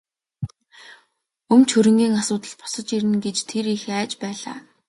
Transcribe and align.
Өмч 1.53 1.69
хөрөнгийн 1.73 2.13
асуудал 2.21 2.53
босож 2.59 2.87
ирнэ 2.95 3.17
гэж 3.25 3.37
тэр 3.49 3.65
их 3.75 3.83
айж 3.97 4.11
байлаа. 4.21 4.57